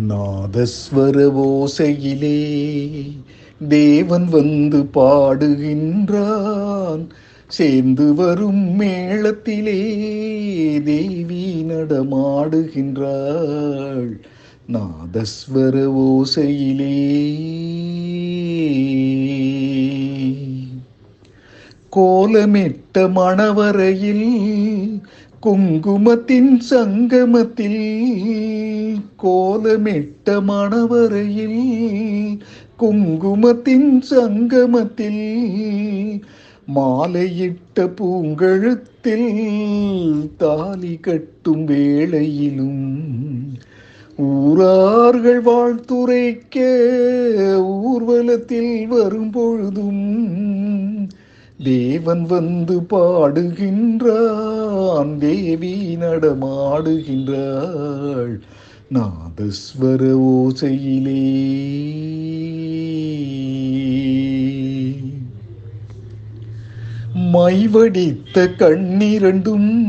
[0.00, 3.10] நாதஸ்வர ஓசையிலே
[3.68, 7.06] தேவன் வந்து பாடுகின்றான்.
[7.48, 9.82] சேர்ந்து வரும் மேளத்திலே
[10.82, 14.20] தேவி நடமாடுகின்றாள்.
[14.72, 17.20] நாதஸ்வர ஓசையிலே
[21.96, 25.02] கோலமிட்ட மணவரையில்
[25.44, 27.82] குங்குமத்தின் சங்கமத்தில்
[29.22, 31.62] கோலமிட்ட மணவரையில்
[32.76, 35.24] குங்குமத்தின் சங்கமத்தில்
[36.74, 39.32] மாலையிட்ட பூங்கழுத்தில்
[40.36, 42.84] தாலி கட்டும் வேளையிலும்
[44.18, 46.56] ஊரார்கள் வாழ்த்துரைக்க
[47.82, 50.06] ஊர்வலத்தில் வரும்பொழுதும்
[51.64, 54.71] தேவன் வந்து பாடுகின்றார்.
[55.02, 58.40] பாடுகின்றான் தேவி நடமாடுகின்றாள்.
[58.94, 61.30] நாதஸ்வர ஓசையிலே.
[67.32, 69.86] மைவடித்த கண்ணிரண்டும்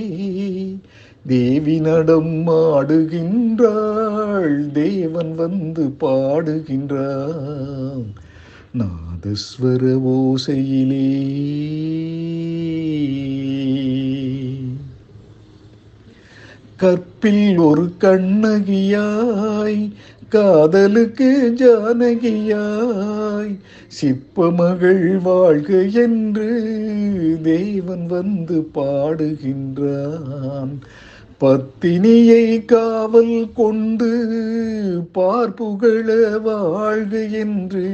[1.27, 8.28] தேவி நடம் ஆடுகின்றாள் தேவன் வந்து பாடுகின்றான்.
[8.75, 11.11] நாதஸ்வர ஓசையிலே.
[16.77, 19.93] கற்பில் ஒரு கண்ணகியாய்
[20.29, 26.51] காதலுக்கு ஜானகியாய் சிப்பமகள் வாழ்க என்று
[27.43, 30.79] தேவன் வந்து பாடுகின்றான்.
[31.41, 34.09] பத்தினியை காவல் கொண்டு
[35.15, 37.85] பார்ப்புகள வாழ்க என்று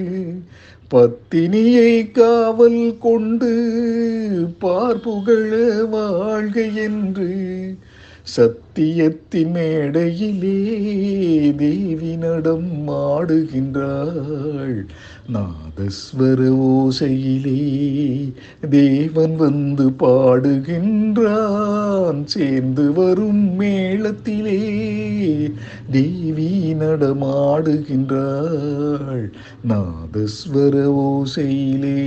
[0.90, 3.50] பத்தினியை காவல் கொண்டு
[4.60, 5.52] பார்ப்புகள
[5.90, 7.30] வாழ்க என்று
[8.24, 14.86] சத்தியத்தி மேடையிலே தேவி நடம் ஆடுகின்றாள்.
[15.32, 18.32] நாதஸ்வர ஓசையிலே
[18.70, 22.24] தேவன் வந்து பாடுகின்றான்.
[22.24, 24.62] சேர்ந்து வரும் மேளத்திலே
[25.90, 29.30] தேவி நடமாடுகின்றாள்
[29.68, 32.02] நாதஸ்வர ஓசையிலே